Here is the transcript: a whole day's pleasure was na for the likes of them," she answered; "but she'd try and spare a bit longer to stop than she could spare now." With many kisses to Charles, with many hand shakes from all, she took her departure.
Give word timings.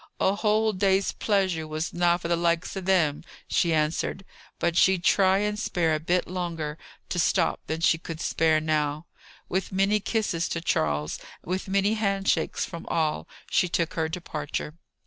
a 0.19 0.33
whole 0.33 0.73
day's 0.73 1.11
pleasure 1.11 1.67
was 1.67 1.93
na 1.93 2.17
for 2.17 2.27
the 2.27 2.35
likes 2.35 2.75
of 2.75 2.85
them," 2.85 3.23
she 3.47 3.71
answered; 3.71 4.25
"but 4.57 4.75
she'd 4.75 5.03
try 5.03 5.37
and 5.37 5.59
spare 5.59 5.93
a 5.93 5.99
bit 5.99 6.25
longer 6.27 6.79
to 7.07 7.19
stop 7.19 7.59
than 7.67 7.79
she 7.81 7.99
could 7.99 8.19
spare 8.19 8.59
now." 8.59 9.05
With 9.47 9.71
many 9.71 9.99
kisses 9.99 10.49
to 10.49 10.59
Charles, 10.61 11.19
with 11.43 11.67
many 11.67 11.93
hand 11.93 12.27
shakes 12.27 12.65
from 12.65 12.87
all, 12.87 13.27
she 13.51 13.69
took 13.69 13.93
her 13.93 14.09
departure. 14.09 14.73